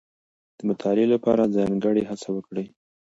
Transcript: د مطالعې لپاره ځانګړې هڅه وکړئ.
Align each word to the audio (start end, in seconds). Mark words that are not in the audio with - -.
د 0.57 0.59
مطالعې 0.69 1.07
لپاره 1.13 1.51
ځانګړې 1.55 2.03
هڅه 2.09 2.29
وکړئ. 2.33 2.67